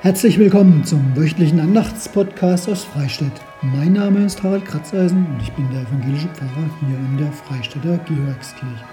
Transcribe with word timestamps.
Herzlich 0.00 0.38
willkommen 0.38 0.84
zum 0.84 1.16
wöchentlichen 1.16 1.58
Andachtspodcast 1.58 2.68
aus 2.68 2.84
Freistadt. 2.84 3.32
Mein 3.62 3.94
Name 3.94 4.24
ist 4.24 4.40
Harald 4.44 4.64
Kratzeisen 4.64 5.26
und 5.26 5.42
ich 5.42 5.50
bin 5.54 5.68
der 5.72 5.80
evangelische 5.80 6.28
Pfarrer 6.28 6.70
hier 6.78 6.96
in 6.96 7.18
der 7.18 7.32
Freistädter 7.32 7.98
Georgskirche. 8.06 8.84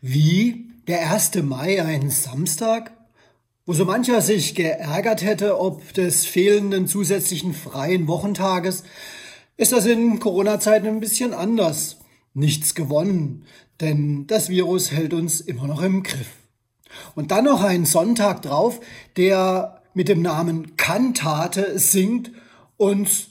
Wie 0.00 0.70
der 0.88 1.10
1. 1.10 1.34
Mai 1.42 1.82
ein 1.82 2.08
Samstag, 2.08 2.92
wo 3.66 3.74
so 3.74 3.84
mancher 3.84 4.22
sich 4.22 4.54
geärgert 4.54 5.22
hätte 5.22 5.60
ob 5.60 5.92
des 5.92 6.24
fehlenden 6.24 6.86
zusätzlichen 6.86 7.52
freien 7.52 8.08
Wochentages, 8.08 8.84
ist 9.58 9.72
das 9.72 9.84
in 9.84 10.18
Corona-Zeiten 10.18 10.86
ein 10.86 11.00
bisschen 11.00 11.34
anders. 11.34 11.99
Nichts 12.32 12.74
gewonnen, 12.74 13.44
denn 13.80 14.26
das 14.26 14.48
Virus 14.48 14.92
hält 14.92 15.14
uns 15.14 15.40
immer 15.40 15.66
noch 15.66 15.82
im 15.82 16.02
Griff. 16.02 16.28
Und 17.14 17.30
dann 17.30 17.44
noch 17.44 17.62
ein 17.62 17.84
Sonntag 17.84 18.42
drauf, 18.42 18.80
der 19.16 19.82
mit 19.94 20.08
dem 20.08 20.22
Namen 20.22 20.76
Kantate 20.76 21.78
singt 21.78 22.30
und 22.76 23.28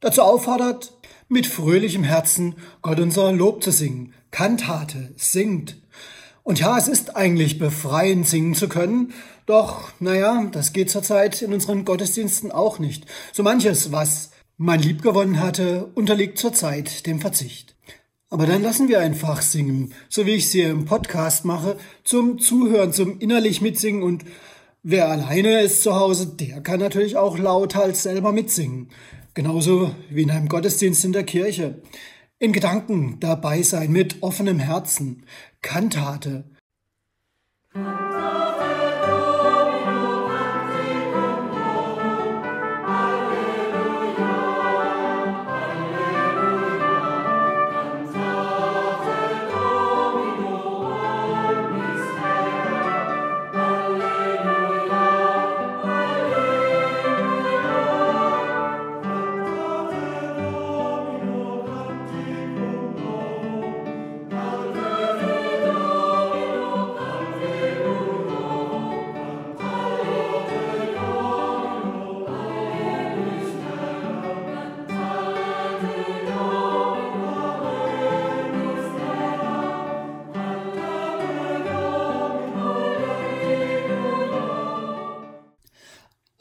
dazu 0.00 0.22
auffordert, 0.22 0.92
mit 1.28 1.46
fröhlichem 1.46 2.04
Herzen 2.04 2.56
Gott 2.82 3.00
unser 3.00 3.32
Lob 3.32 3.62
zu 3.62 3.72
singen. 3.72 4.12
Kantate 4.30 5.12
singt. 5.16 5.78
Und 6.42 6.60
ja, 6.60 6.78
es 6.78 6.86
ist 6.86 7.16
eigentlich 7.16 7.58
befreiend 7.58 8.26
singen 8.28 8.54
zu 8.54 8.68
können, 8.68 9.12
doch, 9.46 9.92
naja, 10.00 10.48
das 10.50 10.72
geht 10.72 10.90
zurzeit 10.90 11.40
in 11.40 11.52
unseren 11.52 11.84
Gottesdiensten 11.84 12.50
auch 12.50 12.80
nicht. 12.80 13.06
So 13.32 13.44
manches, 13.44 13.92
was 13.92 14.30
man 14.56 14.80
lieb 14.80 15.02
gewonnen 15.02 15.38
hatte, 15.38 15.86
unterliegt 15.94 16.38
zurzeit 16.38 17.06
dem 17.06 17.20
Verzicht. 17.20 17.75
Aber 18.36 18.44
dann 18.44 18.62
lassen 18.62 18.88
wir 18.88 19.00
einfach 19.00 19.40
singen, 19.40 19.94
so 20.10 20.26
wie 20.26 20.32
ich 20.32 20.44
es 20.44 20.52
hier 20.52 20.68
im 20.68 20.84
Podcast 20.84 21.46
mache, 21.46 21.78
zum 22.04 22.38
Zuhören, 22.38 22.92
zum 22.92 23.18
innerlich 23.18 23.62
mitsingen 23.62 24.02
und 24.02 24.26
wer 24.82 25.08
alleine 25.08 25.62
ist 25.62 25.82
zu 25.82 25.94
Hause, 25.94 26.26
der 26.36 26.60
kann 26.60 26.80
natürlich 26.80 27.16
auch 27.16 27.38
lauthals 27.38 28.02
selber 28.02 28.32
mitsingen. 28.32 28.90
Genauso 29.32 29.90
wie 30.10 30.20
in 30.20 30.30
einem 30.30 30.50
Gottesdienst 30.50 31.02
in 31.06 31.14
der 31.14 31.24
Kirche. 31.24 31.80
In 32.38 32.52
Gedanken 32.52 33.16
dabei 33.20 33.62
sein 33.62 33.90
mit 33.90 34.22
offenem 34.22 34.58
Herzen. 34.58 35.24
Kantate. 35.62 36.44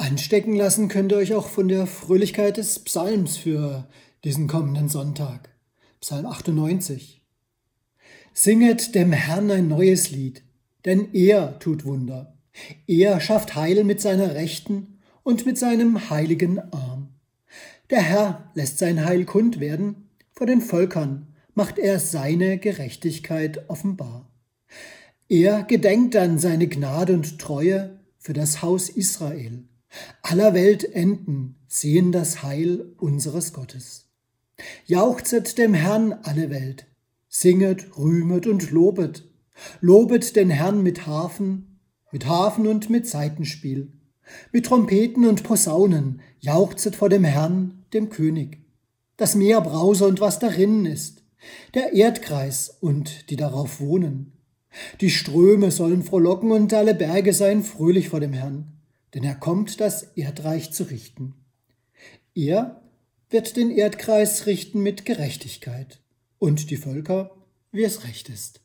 Anstecken 0.05 0.55
lassen 0.55 0.87
könnt 0.87 1.11
ihr 1.11 1.17
euch 1.17 1.33
auch 1.33 1.47
von 1.47 1.67
der 1.67 1.87
Fröhlichkeit 1.87 2.57
des 2.57 2.77
Psalms 2.77 3.37
für 3.37 3.87
diesen 4.23 4.47
kommenden 4.47 4.87
Sonntag. 4.87 5.49
Psalm 5.99 6.27
98. 6.27 7.23
Singet 8.31 8.93
dem 8.93 9.11
Herrn 9.11 9.49
ein 9.49 9.67
neues 9.67 10.11
Lied, 10.11 10.43
denn 10.85 11.11
er 11.13 11.57
tut 11.57 11.85
Wunder. 11.85 12.37
Er 12.85 13.19
schafft 13.19 13.55
Heil 13.55 13.83
mit 13.83 13.99
seiner 13.99 14.35
Rechten 14.35 14.99
und 15.23 15.47
mit 15.47 15.57
seinem 15.57 16.11
heiligen 16.11 16.59
Arm. 16.71 17.15
Der 17.89 18.03
Herr 18.03 18.51
lässt 18.53 18.77
sein 18.77 19.05
Heil 19.05 19.25
kund 19.25 19.59
werden, 19.59 20.11
vor 20.33 20.45
den 20.45 20.61
Völkern 20.61 21.33
macht 21.55 21.79
er 21.79 21.99
seine 21.99 22.59
Gerechtigkeit 22.59 23.67
offenbar. 23.71 24.29
Er 25.29 25.63
gedenkt 25.63 26.15
an 26.15 26.37
seine 26.37 26.67
Gnade 26.67 27.13
und 27.13 27.39
Treue 27.39 27.99
für 28.19 28.33
das 28.33 28.61
Haus 28.61 28.89
Israel 28.89 29.63
aller 30.21 30.53
Welt 30.53 30.83
enden 30.83 31.55
sehen 31.67 32.11
das 32.11 32.43
Heil 32.43 32.93
unseres 32.97 33.53
Gottes. 33.53 34.07
Jauchzet 34.85 35.57
dem 35.57 35.73
Herrn 35.73 36.13
alle 36.23 36.49
Welt, 36.49 36.87
singet, 37.27 37.97
rühmet 37.97 38.47
und 38.47 38.71
lobet, 38.71 39.25
lobet 39.81 40.35
den 40.35 40.49
Herrn 40.49 40.83
mit 40.83 41.05
Harfen, 41.05 41.79
mit 42.11 42.25
Harfen 42.27 42.67
und 42.67 42.89
mit 42.89 43.07
Saitenspiel, 43.07 43.91
mit 44.51 44.65
Trompeten 44.65 45.27
und 45.27 45.43
Posaunen, 45.43 46.21
jauchzet 46.39 46.95
vor 46.95 47.09
dem 47.09 47.25
Herrn, 47.25 47.85
dem 47.93 48.09
König. 48.09 48.59
Das 49.17 49.35
Meer 49.35 49.61
brause 49.61 50.07
und 50.07 50.21
was 50.21 50.39
darinnen 50.39 50.85
ist, 50.85 51.23
der 51.73 51.93
Erdkreis 51.93 52.77
und 52.79 53.29
die 53.29 53.35
darauf 53.35 53.79
wohnen. 53.79 54.33
Die 54.99 55.09
Ströme 55.09 55.71
sollen 55.71 56.03
frohlocken 56.03 56.51
und 56.51 56.73
alle 56.73 56.95
Berge 56.95 57.33
seien 57.33 57.63
fröhlich 57.63 58.09
vor 58.09 58.19
dem 58.19 58.33
Herrn 58.33 58.74
denn 59.15 59.23
er 59.23 59.35
kommt, 59.35 59.79
das 59.79 60.03
Erdreich 60.15 60.71
zu 60.71 60.83
richten. 60.83 61.33
Er 62.35 62.81
wird 63.29 63.55
den 63.55 63.71
Erdkreis 63.71 64.45
richten 64.45 64.81
mit 64.81 65.05
Gerechtigkeit 65.05 66.01
und 66.37 66.69
die 66.69 66.77
Völker, 66.77 67.31
wie 67.71 67.85
es 67.85 68.03
recht 68.03 68.29
ist. 68.29 68.61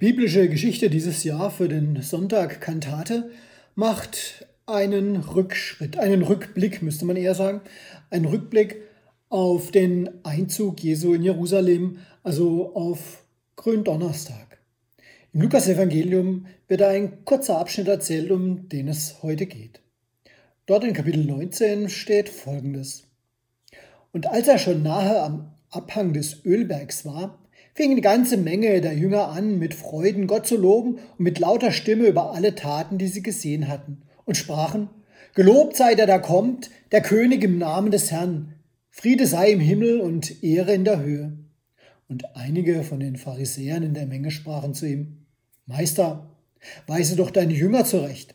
Biblische 0.00 0.48
Geschichte 0.48 0.88
dieses 0.88 1.24
Jahr 1.24 1.50
für 1.50 1.68
den 1.68 2.00
Sonntag 2.00 2.62
Kantate 2.62 3.30
macht 3.74 4.46
einen 4.64 5.16
Rückschritt, 5.16 5.98
einen 5.98 6.22
Rückblick, 6.22 6.80
müsste 6.80 7.04
man 7.04 7.16
eher 7.16 7.34
sagen, 7.34 7.60
einen 8.08 8.24
Rückblick 8.24 8.80
auf 9.28 9.70
den 9.70 10.08
Einzug 10.24 10.82
Jesu 10.82 11.12
in 11.12 11.22
Jerusalem, 11.22 11.98
also 12.22 12.74
auf 12.74 13.26
Gründonnerstag. 13.56 14.62
Im 15.34 15.42
Lukas-Evangelium 15.42 16.46
wird 16.66 16.80
ein 16.80 17.26
kurzer 17.26 17.58
Abschnitt 17.58 17.88
erzählt, 17.88 18.30
um 18.30 18.70
den 18.70 18.88
es 18.88 19.22
heute 19.22 19.44
geht. 19.44 19.82
Dort 20.64 20.84
in 20.84 20.94
Kapitel 20.94 21.26
19 21.26 21.90
steht 21.90 22.30
folgendes. 22.30 23.04
Und 24.12 24.26
als 24.26 24.48
er 24.48 24.56
schon 24.56 24.82
nahe 24.82 25.20
am 25.20 25.52
Abhang 25.68 26.14
des 26.14 26.42
Ölbergs 26.46 27.04
war, 27.04 27.39
fing 27.74 27.92
eine 27.92 28.00
ganze 28.00 28.36
Menge 28.36 28.80
der 28.80 28.94
Jünger 28.94 29.28
an, 29.28 29.58
mit 29.58 29.74
Freuden 29.74 30.26
Gott 30.26 30.46
zu 30.46 30.56
loben 30.56 30.94
und 30.94 31.20
mit 31.20 31.38
lauter 31.38 31.72
Stimme 31.72 32.06
über 32.06 32.34
alle 32.34 32.54
Taten, 32.54 32.98
die 32.98 33.08
sie 33.08 33.22
gesehen 33.22 33.68
hatten, 33.68 34.02
und 34.24 34.36
sprachen, 34.36 34.90
Gelobt 35.34 35.76
sei 35.76 35.94
der 35.94 36.06
da 36.06 36.18
kommt, 36.18 36.70
der 36.90 37.02
König 37.02 37.44
im 37.44 37.58
Namen 37.58 37.92
des 37.92 38.10
Herrn, 38.10 38.54
Friede 38.90 39.26
sei 39.26 39.52
im 39.52 39.60
Himmel 39.60 40.00
und 40.00 40.42
Ehre 40.42 40.74
in 40.74 40.84
der 40.84 41.00
Höhe. 41.00 41.38
Und 42.08 42.36
einige 42.36 42.82
von 42.82 42.98
den 42.98 43.16
Pharisäern 43.16 43.84
in 43.84 43.94
der 43.94 44.06
Menge 44.06 44.32
sprachen 44.32 44.74
zu 44.74 44.86
ihm, 44.86 45.26
Meister, 45.66 46.36
weise 46.88 47.14
doch 47.14 47.30
deine 47.30 47.54
Jünger 47.54 47.84
zurecht. 47.84 48.34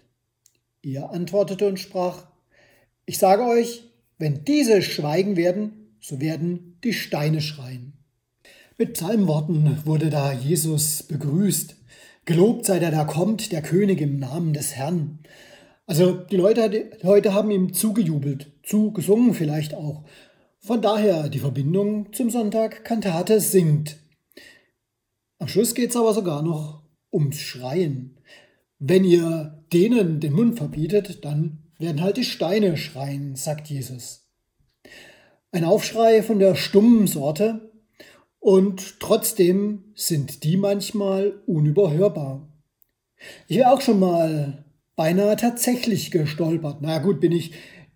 Er 0.82 1.12
antwortete 1.12 1.68
und 1.68 1.80
sprach, 1.80 2.28
Ich 3.06 3.18
sage 3.18 3.44
euch, 3.44 3.84
wenn 4.18 4.46
diese 4.46 4.82
schweigen 4.82 5.36
werden, 5.36 5.98
so 6.00 6.22
werden 6.22 6.80
die 6.84 6.94
Steine 6.94 7.42
schreien. 7.42 7.94
Mit 8.78 8.96
Psalmworten 8.96 9.86
wurde 9.86 10.10
da 10.10 10.34
Jesus 10.34 11.04
begrüßt. 11.04 11.78
Gelobt 12.26 12.66
sei 12.66 12.78
der 12.80 12.92
da 12.92 13.06
kommt, 13.06 13.54
der 13.54 13.62
König 13.62 14.02
im 14.02 14.20
Namen 14.20 14.52
des 14.52 14.76
Herrn. 14.76 15.20
Also 15.86 16.12
die 16.12 16.36
Leute, 16.36 16.70
die 16.70 17.06
Leute 17.06 17.34
haben 17.34 17.52
ihm 17.52 17.72
zugejubelt, 17.72 18.52
zugesungen 18.64 19.34
vielleicht 19.34 19.74
auch. 19.74 20.04
Von 20.60 20.82
daher 20.82 21.30
die 21.30 21.40
Verbindung 21.40 22.12
zum 22.12 22.30
Sonntag 22.30 22.84
Kantate 22.84 23.40
singt. 23.40 23.96
Am 25.40 25.48
Schluss 25.48 25.74
geht 25.74 25.92
es 25.92 25.96
aber 25.96 26.14
sogar 26.14 26.42
noch 26.42 26.84
ums 27.14 27.38
Schreien. 27.38 28.20
Wenn 28.78 29.06
ihr 29.06 29.64
denen 29.72 30.20
den 30.20 30.34
Mund 30.34 30.58
verbietet, 30.58 31.24
dann 31.24 31.64
werden 31.80 32.02
halt 32.02 32.18
die 32.18 32.26
Steine 32.26 32.76
schreien, 32.76 33.38
sagt 33.38 33.68
Jesus. 33.68 34.28
Ein 35.54 35.64
Aufschrei 35.64 36.22
von 36.22 36.40
der 36.40 36.56
stummen 36.56 37.08
Sorte 37.08 37.72
und 38.46 39.00
trotzdem 39.00 39.86
sind 39.96 40.44
die 40.44 40.56
manchmal 40.56 41.42
unüberhörbar. 41.48 42.48
Ich 43.48 43.58
wäre 43.58 43.72
auch 43.72 43.82
schon 43.82 44.00
mal 44.00 44.64
beinahe 44.96 45.36
tatsächlich 45.36 46.12
gestolpert. 46.12 46.78
Na 46.80 47.00
gut, 47.00 47.20
bin 47.20 47.32
ich 47.32 47.54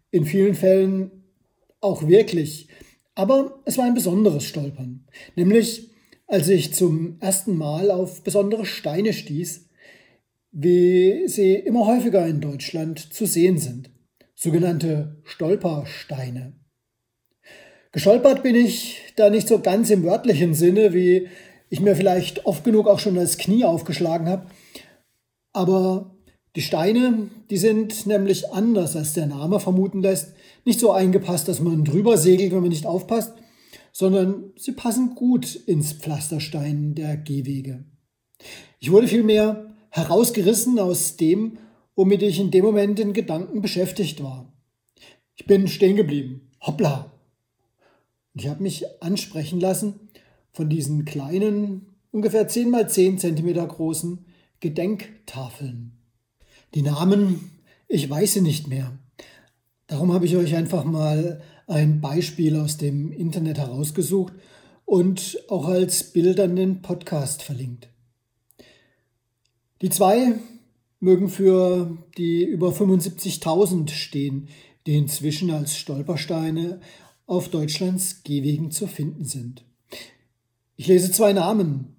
in 0.09 0.25
vielen 0.25 0.55
Fällen 0.55 1.11
auch 1.81 2.07
wirklich. 2.07 2.67
Aber 3.13 3.61
es 3.65 3.77
war 3.77 3.85
ein 3.85 3.93
besonderes 3.93 4.43
Stolpern. 4.43 5.05
Nämlich, 5.35 5.91
als 6.25 6.49
ich 6.49 6.73
zum 6.73 7.19
ersten 7.19 7.55
Mal 7.55 7.91
auf 7.91 8.23
besondere 8.23 8.65
Steine 8.65 9.13
stieß, 9.13 9.69
wie 10.51 11.27
sie 11.27 11.53
immer 11.53 11.85
häufiger 11.85 12.25
in 12.25 12.41
Deutschland 12.41 13.13
zu 13.13 13.27
sehen 13.27 13.59
sind. 13.59 13.91
Sogenannte 14.33 15.21
Stolpersteine. 15.25 16.53
Gestolpert 17.91 18.43
bin 18.43 18.55
ich 18.55 19.01
da 19.15 19.29
nicht 19.29 19.47
so 19.47 19.59
ganz 19.59 19.89
im 19.89 20.03
wörtlichen 20.03 20.53
Sinne, 20.53 20.93
wie 20.93 21.27
ich 21.69 21.79
mir 21.79 21.95
vielleicht 21.95 22.45
oft 22.45 22.63
genug 22.63 22.87
auch 22.87 22.99
schon 22.99 23.15
das 23.15 23.37
Knie 23.37 23.65
aufgeschlagen 23.65 24.27
habe. 24.27 24.47
Aber 25.53 26.15
die 26.55 26.61
Steine, 26.61 27.29
die 27.49 27.57
sind 27.57 28.05
nämlich 28.05 28.51
anders, 28.51 28.95
als 28.95 29.13
der 29.13 29.25
Name 29.25 29.59
vermuten 29.59 30.01
lässt. 30.01 30.33
Nicht 30.65 30.79
so 30.79 30.91
eingepasst, 30.91 31.47
dass 31.47 31.61
man 31.61 31.83
drüber 31.83 32.17
segelt, 32.17 32.51
wenn 32.51 32.61
man 32.61 32.69
nicht 32.69 32.85
aufpasst, 32.85 33.33
sondern 33.91 34.51
sie 34.55 34.73
passen 34.73 35.15
gut 35.15 35.55
ins 35.55 35.93
Pflasterstein 35.93 36.95
der 36.95 37.17
Gehwege. 37.17 37.85
Ich 38.79 38.91
wurde 38.91 39.07
vielmehr 39.07 39.75
herausgerissen 39.89 40.79
aus 40.79 41.17
dem, 41.17 41.57
womit 41.95 42.21
ich 42.21 42.39
in 42.39 42.51
dem 42.51 42.65
Moment 42.65 42.99
in 42.99 43.13
Gedanken 43.13 43.61
beschäftigt 43.61 44.23
war. 44.23 44.53
Ich 45.35 45.45
bin 45.45 45.67
stehen 45.67 45.95
geblieben. 45.95 46.51
Hoppla! 46.61 47.18
Ich 48.33 48.47
habe 48.47 48.63
mich 48.63 48.85
ansprechen 49.01 49.59
lassen 49.59 50.09
von 50.51 50.69
diesen 50.69 51.05
kleinen, 51.05 51.95
ungefähr 52.11 52.47
10 52.47 52.69
mal 52.69 52.89
10 52.89 53.17
Zentimeter 53.17 53.65
großen 53.65 54.25
Gedenktafeln. 54.59 55.93
Die 56.73 56.81
Namen, 56.81 57.51
ich 57.87 58.09
weiß 58.09 58.33
sie 58.33 58.41
nicht 58.41 58.67
mehr. 58.67 58.97
Darum 59.87 60.13
habe 60.13 60.25
ich 60.25 60.35
euch 60.35 60.55
einfach 60.55 60.83
mal 60.83 61.41
ein 61.65 62.01
Beispiel 62.01 62.55
aus 62.55 62.77
dem 62.77 63.11
Internet 63.11 63.57
herausgesucht 63.57 64.33
und 64.85 65.39
auch 65.49 65.67
als 65.67 66.03
Bild 66.03 66.39
an 66.39 66.55
den 66.55 66.81
Podcast 66.81 67.41
verlinkt. 67.41 67.89
Die 69.81 69.89
zwei 69.89 70.33
mögen 70.99 71.29
für 71.29 71.97
die 72.17 72.43
über 72.43 72.69
75.000 72.69 73.89
stehen, 73.91 74.49
die 74.85 74.97
inzwischen 74.97 75.51
als 75.51 75.77
Stolpersteine 75.77 76.81
auf 77.29 77.49
Deutschlands 77.49 78.23
Gehwegen 78.23 78.71
zu 78.71 78.87
finden 78.87 79.23
sind. 79.23 79.63
Ich 80.75 80.87
lese 80.87 81.11
zwei 81.11 81.31
Namen, 81.31 81.95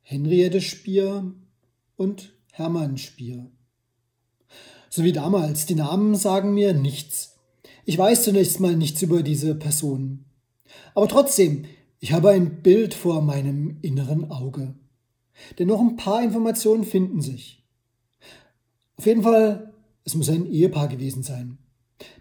Henriette 0.00 0.60
Spier 0.60 1.34
und 1.96 2.32
Hermann 2.52 2.96
Spier. 2.96 3.50
So 4.88 5.04
wie 5.04 5.12
damals. 5.12 5.66
Die 5.66 5.74
Namen 5.74 6.14
sagen 6.14 6.54
mir 6.54 6.72
nichts. 6.72 7.38
Ich 7.84 7.98
weiß 7.98 8.24
zunächst 8.24 8.60
mal 8.60 8.76
nichts 8.76 9.02
über 9.02 9.22
diese 9.22 9.54
Personen. 9.54 10.24
Aber 10.94 11.08
trotzdem, 11.08 11.64
ich 11.98 12.12
habe 12.12 12.30
ein 12.30 12.62
Bild 12.62 12.94
vor 12.94 13.22
meinem 13.22 13.78
inneren 13.82 14.30
Auge. 14.30 14.74
Denn 15.58 15.68
noch 15.68 15.80
ein 15.80 15.96
paar 15.96 16.22
Informationen 16.22 16.84
finden 16.84 17.20
sich. 17.20 17.64
Auf 18.96 19.06
jeden 19.06 19.22
Fall, 19.22 19.72
es 20.04 20.14
muss 20.14 20.28
ein 20.28 20.46
Ehepaar 20.46 20.88
gewesen 20.88 21.22
sein. 21.22 21.58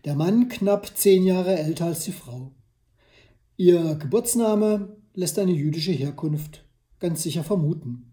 Der 0.05 0.15
Mann 0.15 0.49
knapp 0.49 0.97
zehn 0.97 1.23
Jahre 1.23 1.57
älter 1.57 1.85
als 1.85 2.05
die 2.05 2.11
Frau. 2.11 2.51
Ihr 3.57 3.95
Geburtsname 3.95 4.97
lässt 5.13 5.37
eine 5.39 5.51
jüdische 5.51 5.91
Herkunft 5.91 6.65
ganz 7.01 7.23
sicher 7.23 7.43
vermuten. 7.43 8.11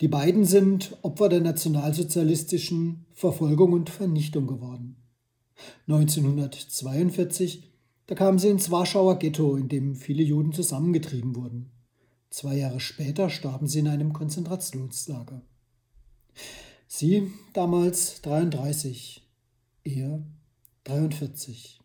Die 0.00 0.08
beiden 0.08 0.44
sind 0.44 0.96
Opfer 1.02 1.28
der 1.28 1.40
nationalsozialistischen 1.40 3.06
Verfolgung 3.12 3.72
und 3.72 3.88
Vernichtung 3.88 4.46
geworden. 4.46 4.96
1942, 5.88 7.72
da 8.06 8.14
kamen 8.14 8.38
sie 8.38 8.48
ins 8.48 8.70
Warschauer 8.70 9.18
Ghetto, 9.18 9.56
in 9.56 9.68
dem 9.68 9.96
viele 9.96 10.22
Juden 10.22 10.52
zusammengetrieben 10.52 11.34
wurden. 11.34 11.70
Zwei 12.28 12.56
Jahre 12.56 12.80
später 12.80 13.30
starben 13.30 13.66
sie 13.66 13.78
in 13.78 13.88
einem 13.88 14.12
Konzentrationslager. 14.12 15.42
Sie 16.86 17.32
damals 17.54 18.20
33, 18.22 19.26
er 19.84 20.22
43. 20.86 21.80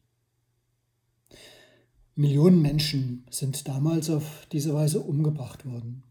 Millionen 2.14 2.62
Menschen 2.62 3.26
sind 3.32 3.68
damals 3.68 4.12
auf 4.12 4.46
diese 4.52 4.76
Weise 4.76 5.00
umgebracht 5.00 5.66
worden. 5.66 6.04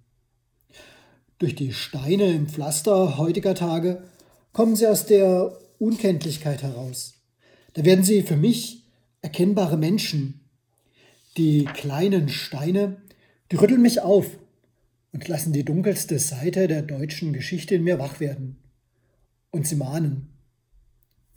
Durch 1.39 1.55
die 1.55 1.73
Steine 1.73 2.33
im 2.33 2.49
Pflaster 2.49 3.17
heutiger 3.17 3.55
Tage 3.55 4.03
kommen 4.53 4.75
sie 4.75 4.89
aus 4.89 5.07
der 5.07 5.57
Unkenntlichkeit 5.79 6.65
heraus. 6.65 7.15
Da 7.75 7.85
werden 7.85 8.05
sie 8.05 8.23
für 8.23 8.37
mich 8.37 8.85
erkennbare 9.23 9.77
Menschen. 9.77 10.41
Die 11.37 11.67
kleinen 11.67 12.29
Steine, 12.29 13.01
die 13.53 13.57
rütteln 13.57 13.83
mich 13.83 14.01
auf 14.01 14.27
und 15.13 15.29
lassen 15.29 15.53
die 15.53 15.65
dunkelste 15.65 16.19
Seite 16.19 16.67
der 16.67 16.83
deutschen 16.83 17.33
Geschichte 17.33 17.77
in 17.77 17.85
mir 17.85 18.01
wach 18.01 18.19
werden. 18.19 18.57
Und 19.53 19.69
sie 19.69 19.77
mahnen. 19.77 20.40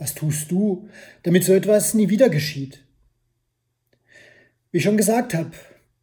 Was 0.04 0.16
tust 0.16 0.52
du, 0.52 0.90
damit 1.24 1.46
so 1.46 1.54
etwas 1.54 1.94
nie 1.94 2.10
wieder 2.10 2.28
geschieht? 2.28 2.84
Wie 4.70 4.80
ich 4.80 4.84
schon 4.84 4.98
gesagt 4.98 5.34
habe, 5.34 5.52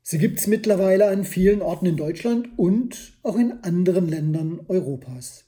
Sie 0.02 0.16
gibt 0.16 0.38
es 0.38 0.46
mittlerweile 0.46 1.08
an 1.08 1.26
vielen 1.26 1.60
Orten 1.60 1.84
in 1.84 1.98
Deutschland 1.98 2.48
und 2.56 3.12
auch 3.22 3.36
in 3.36 3.52
anderen 3.62 4.08
Ländern 4.08 4.60
Europas. 4.68 5.44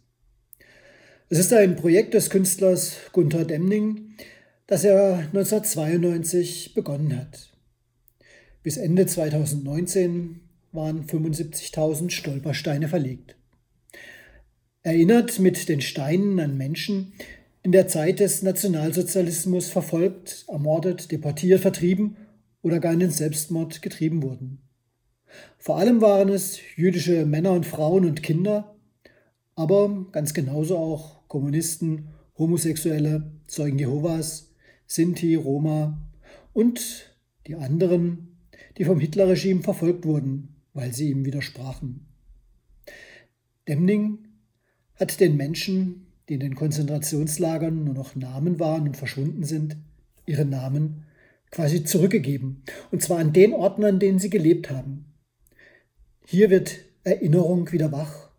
Es 1.30 1.38
ist 1.38 1.50
ein 1.54 1.76
Projekt 1.76 2.12
des 2.12 2.28
Künstlers 2.28 2.96
Gunther 3.12 3.46
Demning, 3.46 4.16
das 4.66 4.84
er 4.84 5.20
1992 5.32 6.74
begonnen 6.74 7.16
hat. 7.16 7.54
Bis 8.62 8.76
Ende 8.76 9.06
2019 9.06 10.40
waren 10.72 11.06
75.000 11.06 12.10
Stolpersteine 12.10 12.88
verlegt. 12.88 13.34
Erinnert 14.82 15.38
mit 15.38 15.70
den 15.70 15.80
Steinen 15.80 16.38
an 16.38 16.58
Menschen, 16.58 17.14
in 17.62 17.72
der 17.72 17.86
Zeit 17.86 18.20
des 18.20 18.42
Nationalsozialismus 18.42 19.68
verfolgt, 19.68 20.44
ermordet, 20.48 21.12
deportiert, 21.12 21.60
vertrieben 21.60 22.16
oder 22.60 22.80
gar 22.80 22.92
in 22.92 23.00
den 23.00 23.10
Selbstmord 23.10 23.82
getrieben 23.82 24.22
wurden. 24.22 24.62
Vor 25.58 25.78
allem 25.78 26.00
waren 26.00 26.28
es 26.28 26.58
jüdische 26.76 27.24
Männer 27.24 27.52
und 27.52 27.66
Frauen 27.66 28.04
und 28.04 28.22
Kinder, 28.22 28.76
aber 29.54 30.06
ganz 30.12 30.34
genauso 30.34 30.76
auch 30.76 31.28
Kommunisten, 31.28 32.08
Homosexuelle, 32.36 33.32
Zeugen 33.46 33.78
Jehovas, 33.78 34.52
Sinti, 34.86 35.34
Roma 35.36 36.10
und 36.52 37.16
die 37.46 37.54
anderen, 37.54 38.36
die 38.76 38.84
vom 38.84 38.98
Hitlerregime 38.98 39.62
verfolgt 39.62 40.04
wurden, 40.04 40.56
weil 40.74 40.92
sie 40.92 41.10
ihm 41.10 41.24
widersprachen. 41.24 42.06
Demning 43.68 44.26
hat 44.96 45.20
den 45.20 45.36
Menschen, 45.36 46.11
die 46.28 46.34
in 46.34 46.40
den 46.40 46.54
Konzentrationslagern 46.54 47.84
nur 47.84 47.94
noch 47.94 48.14
Namen 48.14 48.60
waren 48.60 48.88
und 48.88 48.96
verschwunden 48.96 49.44
sind, 49.44 49.76
ihre 50.26 50.44
Namen 50.44 51.04
quasi 51.50 51.84
zurückgegeben. 51.84 52.64
Und 52.90 53.02
zwar 53.02 53.18
an 53.18 53.32
den 53.32 53.52
Orten, 53.52 53.84
an 53.84 53.98
denen 53.98 54.18
sie 54.18 54.30
gelebt 54.30 54.70
haben. 54.70 55.12
Hier 56.24 56.50
wird 56.50 56.78
Erinnerung 57.04 57.72
wieder 57.72 57.92
wach. 57.92 58.30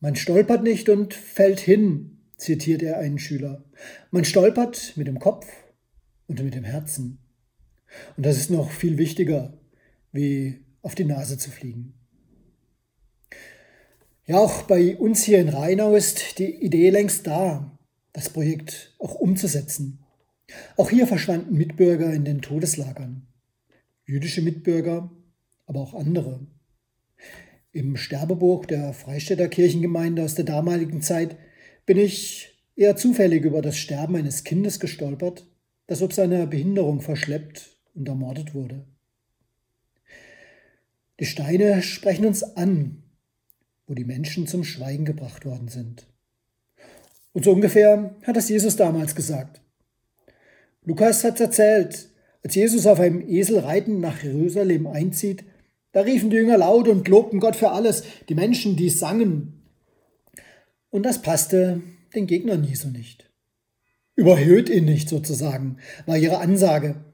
Man 0.00 0.16
stolpert 0.16 0.62
nicht 0.62 0.88
und 0.88 1.14
fällt 1.14 1.60
hin, 1.60 2.18
zitiert 2.36 2.82
er 2.82 2.98
einen 2.98 3.18
Schüler. 3.18 3.64
Man 4.10 4.24
stolpert 4.24 4.92
mit 4.96 5.06
dem 5.06 5.18
Kopf 5.18 5.46
und 6.26 6.42
mit 6.42 6.54
dem 6.54 6.64
Herzen. 6.64 7.18
Und 8.16 8.26
das 8.26 8.36
ist 8.36 8.50
noch 8.50 8.70
viel 8.70 8.98
wichtiger, 8.98 9.58
wie 10.12 10.64
auf 10.82 10.94
die 10.94 11.04
Nase 11.04 11.38
zu 11.38 11.50
fliegen. 11.50 11.94
Ja, 14.26 14.38
auch 14.38 14.62
bei 14.62 14.96
uns 14.96 15.22
hier 15.22 15.38
in 15.38 15.50
Rheinau 15.50 15.94
ist 15.94 16.38
die 16.38 16.50
Idee 16.64 16.88
längst 16.88 17.26
da, 17.26 17.78
das 18.14 18.30
Projekt 18.30 18.94
auch 18.98 19.14
umzusetzen. 19.16 19.98
Auch 20.78 20.88
hier 20.88 21.06
verschwanden 21.06 21.54
Mitbürger 21.58 22.10
in 22.10 22.24
den 22.24 22.40
Todeslagern. 22.40 23.26
Jüdische 24.06 24.40
Mitbürger, 24.40 25.10
aber 25.66 25.80
auch 25.80 25.92
andere. 25.92 26.40
Im 27.72 27.98
Sterbebuch 27.98 28.64
der 28.64 28.94
Freistädter 28.94 29.48
Kirchengemeinde 29.48 30.22
aus 30.22 30.34
der 30.34 30.46
damaligen 30.46 31.02
Zeit 31.02 31.36
bin 31.84 31.98
ich 31.98 32.54
eher 32.76 32.96
zufällig 32.96 33.44
über 33.44 33.60
das 33.60 33.76
Sterben 33.76 34.16
eines 34.16 34.42
Kindes 34.42 34.80
gestolpert, 34.80 35.46
das 35.86 36.00
ob 36.00 36.14
seiner 36.14 36.46
Behinderung 36.46 37.02
verschleppt 37.02 37.76
und 37.94 38.08
ermordet 38.08 38.54
wurde. 38.54 38.86
Die 41.20 41.26
Steine 41.26 41.82
sprechen 41.82 42.24
uns 42.24 42.42
an, 42.42 43.03
wo 43.86 43.94
die 43.94 44.04
Menschen 44.04 44.46
zum 44.46 44.64
Schweigen 44.64 45.04
gebracht 45.04 45.44
worden 45.44 45.68
sind. 45.68 46.06
Und 47.32 47.44
so 47.44 47.52
ungefähr 47.52 48.14
hat 48.22 48.36
es 48.36 48.48
Jesus 48.48 48.76
damals 48.76 49.14
gesagt. 49.14 49.60
Lukas 50.84 51.24
hat 51.24 51.40
erzählt, 51.40 52.08
als 52.42 52.54
Jesus 52.54 52.86
auf 52.86 53.00
einem 53.00 53.26
Esel 53.26 53.58
reitend 53.58 54.00
nach 54.00 54.22
Jerusalem 54.22 54.86
einzieht, 54.86 55.44
da 55.92 56.00
riefen 56.00 56.30
die 56.30 56.36
Jünger 56.36 56.58
laut 56.58 56.88
und 56.88 57.08
lobten 57.08 57.40
Gott 57.40 57.56
für 57.56 57.70
alles, 57.70 58.04
die 58.28 58.34
Menschen, 58.34 58.76
die 58.76 58.90
sangen. 58.90 59.62
Und 60.90 61.04
das 61.04 61.22
passte 61.22 61.82
den 62.14 62.26
Gegnern 62.26 62.64
Jesu 62.64 62.88
nicht. 62.88 63.30
Überhöht 64.16 64.68
ihn 64.68 64.84
nicht 64.84 65.08
sozusagen, 65.08 65.78
war 66.06 66.16
ihre 66.16 66.38
Ansage. 66.38 67.04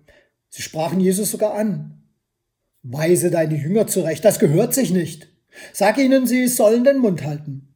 Sie 0.49 0.63
sprachen 0.63 1.01
Jesus 1.01 1.31
sogar 1.31 1.55
an. 1.55 2.03
Weise 2.83 3.31
deine 3.31 3.57
Jünger 3.57 3.87
zurecht, 3.87 4.25
das 4.25 4.39
gehört 4.39 4.75
sich 4.75 4.91
nicht. 4.91 5.29
Sag 5.73 5.99
ihnen, 5.99 6.27
sie 6.27 6.47
sollen 6.49 6.85
den 6.85 6.99
Mund 6.99 7.25
halten. 7.25 7.75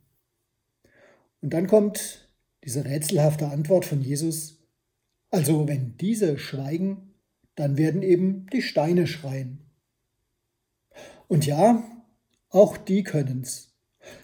Und 1.41 1.51
dann 1.51 1.67
kommt 1.67 2.29
diese 2.65 2.85
rätselhafte 2.85 3.49
Antwort 3.49 3.85
von 3.85 4.01
Jesus. 4.01 4.59
Also 5.31 5.69
wenn 5.69 5.97
diese 5.99 6.39
schweigen, 6.39 7.15
dann 7.55 7.77
werden 7.77 8.03
eben 8.03 8.47
die 8.53 8.63
Steine 8.63 9.07
schreien. 9.07 9.59
Und 11.29 11.47
ja, 11.47 11.83
auch 12.49 12.77
die 12.77 13.03
können's. 13.03 13.75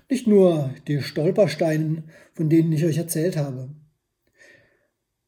Nicht 0.08 0.26
nur 0.26 0.74
die 0.86 1.02
Stolpersteine, 1.02 2.04
von 2.32 2.48
denen 2.48 2.72
ich 2.72 2.84
euch 2.84 2.98
erzählt 2.98 3.36
habe. 3.36 3.70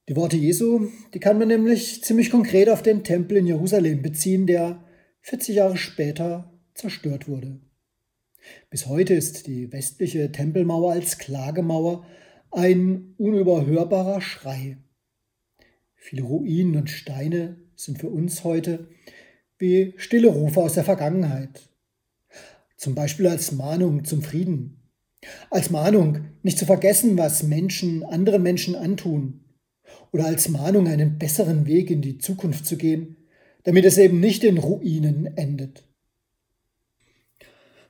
Die 0.08 0.16
Worte 0.16 0.36
Jesu, 0.36 0.88
die 1.14 1.20
kann 1.20 1.38
man 1.38 1.48
nämlich 1.48 2.02
ziemlich 2.02 2.30
konkret 2.30 2.68
auf 2.68 2.82
den 2.82 3.04
Tempel 3.04 3.36
in 3.36 3.46
Jerusalem 3.46 4.02
beziehen, 4.02 4.46
der 4.46 4.82
40 5.20 5.56
Jahre 5.56 5.76
später 5.76 6.52
zerstört 6.74 7.28
wurde. 7.28 7.60
Bis 8.70 8.86
heute 8.86 9.14
ist 9.14 9.46
die 9.46 9.72
westliche 9.72 10.32
Tempelmauer 10.32 10.92
als 10.92 11.18
Klagemauer 11.18 12.06
ein 12.50 13.14
unüberhörbarer 13.18 14.20
Schrei. 14.20 14.78
Viele 15.94 16.22
Ruinen 16.22 16.76
und 16.76 16.90
Steine 16.90 17.56
sind 17.76 17.98
für 17.98 18.10
uns 18.10 18.44
heute 18.44 18.88
wie 19.58 19.94
stille 19.96 20.28
Rufe 20.28 20.60
aus 20.60 20.74
der 20.74 20.84
Vergangenheit. 20.84 21.70
Zum 22.76 22.96
Beispiel 22.96 23.28
als 23.28 23.52
Mahnung 23.52 24.04
zum 24.04 24.22
Frieden. 24.22 24.82
Als 25.50 25.70
Mahnung, 25.70 26.24
nicht 26.42 26.58
zu 26.58 26.66
vergessen, 26.66 27.16
was 27.16 27.44
Menschen 27.44 28.02
anderen 28.02 28.42
Menschen 28.42 28.74
antun. 28.74 29.44
Oder 30.10 30.26
als 30.26 30.48
Mahnung, 30.48 30.88
einen 30.88 31.16
besseren 31.16 31.66
Weg 31.66 31.90
in 31.90 32.02
die 32.02 32.18
Zukunft 32.18 32.66
zu 32.66 32.76
gehen, 32.76 33.16
damit 33.62 33.84
es 33.84 33.98
eben 33.98 34.18
nicht 34.18 34.42
in 34.42 34.58
Ruinen 34.58 35.36
endet. 35.36 35.84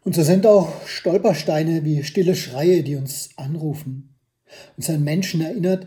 Und 0.04 0.14
so 0.14 0.22
sind 0.22 0.46
auch 0.46 0.86
Stolpersteine 0.86 1.84
wie 1.84 2.02
stille 2.02 2.34
Schreie, 2.34 2.82
die 2.82 2.96
uns 2.96 3.30
anrufen, 3.36 4.16
uns 4.76 4.90
an 4.90 5.04
Menschen 5.04 5.40
erinnert, 5.40 5.86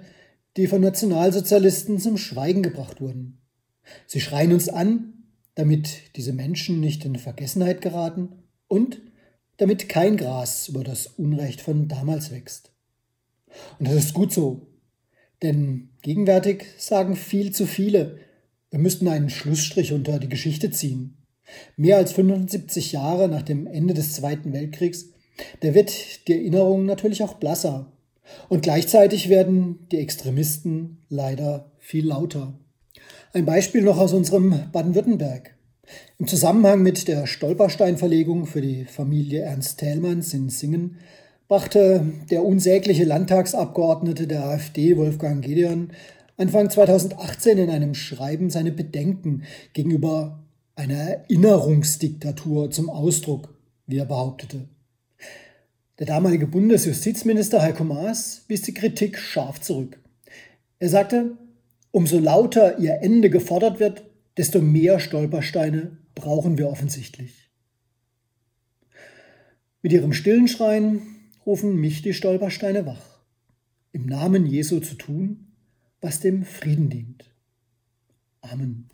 die 0.57 0.67
von 0.67 0.81
Nationalsozialisten 0.81 1.99
zum 1.99 2.17
Schweigen 2.17 2.63
gebracht 2.63 3.01
wurden. 3.01 3.41
Sie 4.07 4.21
schreien 4.21 4.53
uns 4.53 4.69
an, 4.69 5.13
damit 5.55 6.15
diese 6.15 6.33
Menschen 6.33 6.79
nicht 6.79 7.03
in 7.05 7.17
Vergessenheit 7.17 7.81
geraten 7.81 8.29
und 8.67 9.01
damit 9.57 9.89
kein 9.89 10.17
Gras 10.17 10.69
über 10.69 10.83
das 10.83 11.07
Unrecht 11.07 11.61
von 11.61 11.87
damals 11.87 12.31
wächst. 12.31 12.71
Und 13.79 13.87
das 13.87 13.95
ist 13.95 14.13
gut 14.13 14.33
so, 14.33 14.67
denn 15.41 15.89
gegenwärtig 16.01 16.65
sagen 16.77 17.15
viel 17.15 17.51
zu 17.51 17.65
viele, 17.65 18.19
wir 18.69 18.79
müssten 18.79 19.07
einen 19.07 19.29
Schlussstrich 19.29 19.93
unter 19.93 20.19
die 20.19 20.29
Geschichte 20.29 20.71
ziehen. 20.71 21.24
Mehr 21.77 21.97
als 21.97 22.11
75 22.13 22.91
Jahre 22.91 23.27
nach 23.27 23.41
dem 23.41 23.67
Ende 23.67 23.93
des 23.93 24.13
Zweiten 24.13 24.53
Weltkriegs, 24.53 25.09
da 25.61 25.73
wird 25.73 26.27
die 26.27 26.33
Erinnerung 26.33 26.85
natürlich 26.85 27.23
auch 27.23 27.35
blasser. 27.35 27.91
Und 28.49 28.63
gleichzeitig 28.63 29.29
werden 29.29 29.87
die 29.91 29.99
Extremisten 29.99 31.05
leider 31.09 31.71
viel 31.79 32.07
lauter. 32.07 32.53
Ein 33.33 33.45
Beispiel 33.45 33.83
noch 33.83 33.99
aus 33.99 34.13
unserem 34.13 34.71
Baden-Württemberg. 34.71 35.55
Im 36.17 36.27
Zusammenhang 36.27 36.81
mit 36.81 37.07
der 37.07 37.27
Stolpersteinverlegung 37.27 38.45
für 38.45 38.61
die 38.61 38.85
Familie 38.85 39.41
Ernst 39.41 39.79
Thälmanns 39.79 40.33
in 40.33 40.49
Singen 40.49 40.97
brachte 41.47 42.03
der 42.31 42.43
unsägliche 42.43 43.03
Landtagsabgeordnete 43.03 44.25
der 44.25 44.45
AfD 44.45 44.97
Wolfgang 44.97 45.43
Gedeon 45.45 45.91
Anfang 46.37 46.69
2018 46.69 47.57
in 47.57 47.69
einem 47.69 47.93
Schreiben 47.93 48.49
seine 48.49 48.71
Bedenken 48.71 49.43
gegenüber 49.73 50.44
einer 50.75 50.95
Erinnerungsdiktatur 50.95 52.71
zum 52.71 52.89
Ausdruck, 52.89 53.57
wie 53.87 53.97
er 53.97 54.05
behauptete. 54.05 54.67
Der 55.99 56.05
damalige 56.05 56.47
Bundesjustizminister 56.47 57.61
Heiko 57.61 57.83
Maas 57.83 58.43
wies 58.47 58.61
die 58.63 58.73
Kritik 58.73 59.17
scharf 59.17 59.61
zurück. 59.61 59.99
Er 60.79 60.89
sagte, 60.89 61.37
Umso 61.95 62.19
lauter 62.19 62.77
ihr 62.79 62.99
Ende 63.01 63.29
gefordert 63.29 63.79
wird, 63.79 64.03
desto 64.35 64.61
mehr 64.61 64.99
Stolpersteine 64.99 65.97
brauchen 66.13 66.57
wir 66.57 66.67
offensichtlich. 66.67 67.49
Mit 69.81 69.93
ihrem 69.93 70.11
stillen 70.11 70.49
Schreien 70.49 71.03
rufen 71.45 71.79
mich 71.79 72.01
die 72.01 72.13
Stolpersteine 72.13 72.85
wach, 72.85 73.21
im 73.93 74.07
Namen 74.07 74.45
Jesu 74.45 74.81
zu 74.81 74.95
tun, 74.95 75.53
was 76.01 76.19
dem 76.19 76.43
Frieden 76.43 76.89
dient. 76.89 77.31
Amen. 78.41 78.89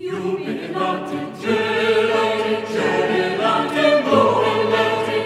Iubilate, 0.00 1.18
gelate, 1.42 2.54
gelate, 2.72 3.86
morelate, 4.06 5.16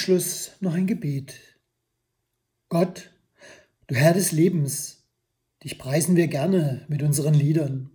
Abschluss 0.00 0.52
noch 0.60 0.72
ein 0.72 0.86
Gebet. 0.86 1.34
Gott, 2.70 3.10
du 3.86 3.94
Herr 3.94 4.14
des 4.14 4.32
Lebens, 4.32 5.04
dich 5.62 5.78
preisen 5.78 6.16
wir 6.16 6.26
gerne 6.26 6.86
mit 6.88 7.02
unseren 7.02 7.34
Liedern. 7.34 7.90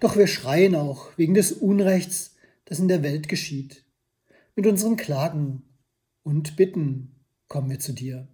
Doch 0.00 0.18
wir 0.18 0.26
schreien 0.26 0.74
auch 0.74 1.16
wegen 1.16 1.32
des 1.32 1.52
Unrechts, 1.52 2.36
das 2.66 2.78
in 2.78 2.88
der 2.88 3.02
Welt 3.02 3.26
geschieht. 3.30 3.86
Mit 4.54 4.66
unseren 4.66 4.98
Klagen 4.98 5.62
und 6.24 6.56
Bitten 6.56 7.14
kommen 7.48 7.70
wir 7.70 7.78
zu 7.78 7.94
dir. 7.94 8.28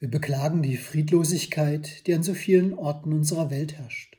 Wir 0.00 0.10
beklagen 0.10 0.62
die 0.62 0.76
Friedlosigkeit, 0.76 2.06
die 2.06 2.12
an 2.12 2.22
so 2.22 2.34
vielen 2.34 2.74
Orten 2.74 3.14
unserer 3.14 3.50
Welt 3.50 3.78
herrscht, 3.78 4.18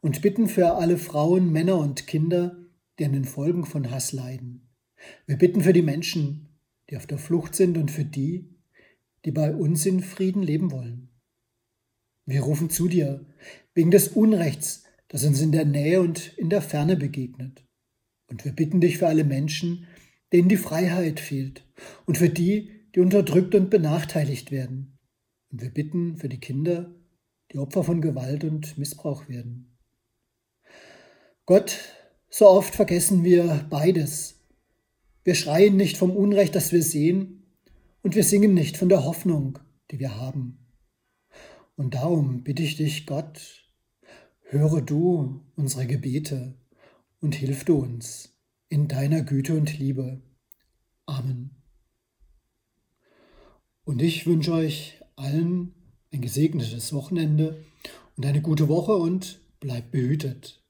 und 0.00 0.20
bitten 0.20 0.48
für 0.48 0.74
alle 0.74 0.98
Frauen, 0.98 1.52
Männer 1.52 1.78
und 1.78 2.08
Kinder, 2.08 2.56
die 2.98 3.04
an 3.04 3.12
den 3.12 3.24
Folgen 3.24 3.66
von 3.66 3.88
Hass 3.92 4.10
leiden. 4.10 4.68
Wir 5.26 5.36
bitten 5.36 5.60
für 5.60 5.72
die 5.72 5.82
Menschen, 5.82 6.45
die 6.90 6.96
auf 6.96 7.06
der 7.06 7.18
Flucht 7.18 7.54
sind 7.54 7.78
und 7.78 7.90
für 7.90 8.04
die, 8.04 8.54
die 9.24 9.32
bei 9.32 9.54
uns 9.54 9.84
in 9.86 10.02
Frieden 10.02 10.42
leben 10.42 10.70
wollen. 10.70 11.08
Wir 12.24 12.42
rufen 12.42 12.70
zu 12.70 12.88
dir 12.88 13.24
wegen 13.74 13.90
des 13.90 14.08
Unrechts, 14.08 14.84
das 15.08 15.24
uns 15.24 15.40
in 15.40 15.52
der 15.52 15.64
Nähe 15.64 16.00
und 16.00 16.36
in 16.36 16.50
der 16.50 16.62
Ferne 16.62 16.96
begegnet. 16.96 17.64
Und 18.28 18.44
wir 18.44 18.52
bitten 18.52 18.80
dich 18.80 18.98
für 18.98 19.06
alle 19.06 19.24
Menschen, 19.24 19.86
denen 20.32 20.48
die 20.48 20.56
Freiheit 20.56 21.20
fehlt 21.20 21.64
und 22.06 22.18
für 22.18 22.28
die, 22.28 22.70
die 22.94 23.00
unterdrückt 23.00 23.54
und 23.54 23.70
benachteiligt 23.70 24.50
werden. 24.50 24.98
Und 25.50 25.62
wir 25.62 25.70
bitten 25.70 26.16
für 26.16 26.28
die 26.28 26.40
Kinder, 26.40 26.94
die 27.52 27.58
Opfer 27.58 27.84
von 27.84 28.00
Gewalt 28.00 28.42
und 28.42 28.76
Missbrauch 28.78 29.28
werden. 29.28 29.76
Gott, 31.44 31.78
so 32.28 32.48
oft 32.48 32.74
vergessen 32.74 33.22
wir 33.22 33.66
beides 33.70 34.35
Wir 35.26 35.34
schreien 35.34 35.74
nicht 35.74 35.96
vom 35.96 36.12
Unrecht, 36.12 36.54
das 36.54 36.70
wir 36.70 36.84
sehen, 36.84 37.42
und 38.04 38.14
wir 38.14 38.22
singen 38.22 38.54
nicht 38.54 38.76
von 38.76 38.88
der 38.88 39.04
Hoffnung, 39.04 39.58
die 39.90 39.98
wir 39.98 40.20
haben. 40.20 40.68
Und 41.74 41.94
darum 41.94 42.44
bitte 42.44 42.62
ich 42.62 42.76
dich, 42.76 43.06
Gott, 43.06 43.68
höre 44.42 44.80
du 44.82 45.40
unsere 45.56 45.84
Gebete 45.88 46.54
und 47.18 47.34
hilf 47.34 47.64
du 47.64 47.74
uns 47.74 48.38
in 48.68 48.86
deiner 48.86 49.22
Güte 49.22 49.54
und 49.54 49.76
Liebe. 49.76 50.22
Amen. 51.06 51.60
Und 53.82 54.02
ich 54.02 54.28
wünsche 54.28 54.52
euch 54.52 55.00
allen 55.16 55.74
ein 56.12 56.20
gesegnetes 56.20 56.92
Wochenende 56.92 57.64
und 58.16 58.24
eine 58.24 58.42
gute 58.42 58.68
Woche 58.68 58.94
und 58.94 59.40
bleibt 59.58 59.90
behütet. 59.90 60.62